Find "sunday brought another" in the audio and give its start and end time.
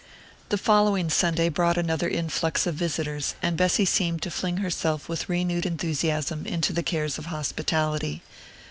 1.11-2.09